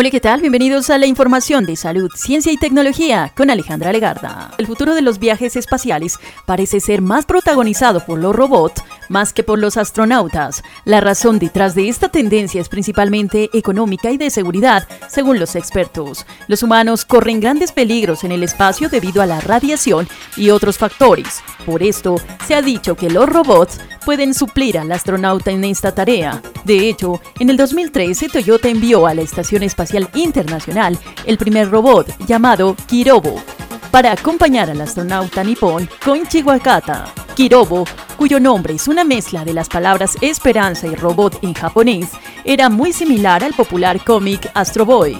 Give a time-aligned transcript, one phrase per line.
[0.00, 0.40] Hola, ¿qué tal?
[0.40, 4.50] Bienvenidos a la información de salud, ciencia y tecnología con Alejandra Legarda.
[4.56, 9.42] El futuro de los viajes espaciales parece ser más protagonizado por los robots más que
[9.42, 10.62] por los astronautas.
[10.86, 16.24] La razón detrás de esta tendencia es principalmente económica y de seguridad, según los expertos.
[16.48, 21.42] Los humanos corren grandes peligros en el espacio debido a la radiación y otros factores.
[21.66, 26.40] Por esto, se ha dicho que los robots pueden suplir al astronauta en esta tarea.
[26.64, 32.06] De hecho, en el 2013 Toyota envió a la Estación Espacial Internacional el primer robot
[32.26, 33.42] llamado Kirobo
[33.90, 37.12] para acompañar al astronauta nipón Koichi Wakata.
[37.34, 37.84] Kirobo,
[38.16, 42.10] cuyo nombre es una mezcla de las palabras esperanza y robot en japonés,
[42.44, 45.18] era muy similar al popular cómic Astro Boy.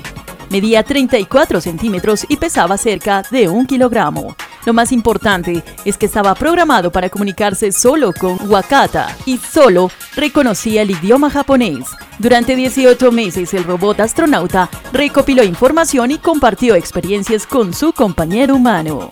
[0.50, 4.36] Medía 34 centímetros y pesaba cerca de un kilogramo.
[4.66, 10.82] Lo más importante es que estaba programado para comunicarse solo con Wakata y solo reconocía
[10.82, 11.86] el idioma japonés.
[12.18, 19.08] Durante 18 meses el robot astronauta recopiló información y compartió experiencias con su compañero humano.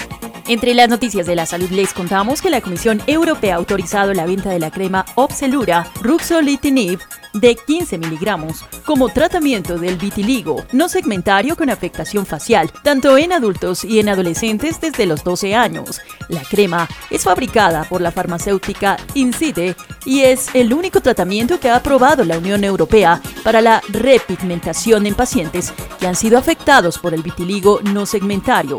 [0.48, 4.24] Entre las noticias de la salud les contamos que la Comisión Europea ha autorizado la
[4.24, 7.00] venta de la crema Opselura Ruxolitinib
[7.40, 13.84] de 15 miligramos como tratamiento del vitiligo no segmentario con afectación facial, tanto en adultos
[13.84, 16.00] y en adolescentes desde los 12 años.
[16.28, 21.76] La crema es fabricada por la farmacéutica Incide y es el único tratamiento que ha
[21.76, 27.22] aprobado la Unión Europea para la repigmentación en pacientes que han sido afectados por el
[27.22, 28.76] vitiligo no segmentario.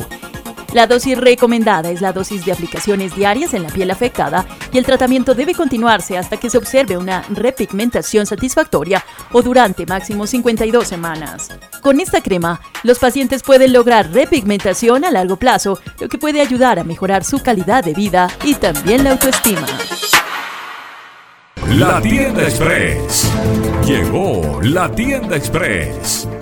[0.74, 4.86] La dosis recomendada es la dosis de aplicaciones diarias en la piel afectada y el
[4.86, 11.50] tratamiento debe continuarse hasta que se observe una repigmentación satisfactoria o durante máximo 52 semanas.
[11.82, 16.78] Con esta crema, los pacientes pueden lograr repigmentación a largo plazo, lo que puede ayudar
[16.78, 19.66] a mejorar su calidad de vida y también la autoestima.
[21.68, 23.28] La tienda express.
[23.86, 26.28] Llegó la tienda express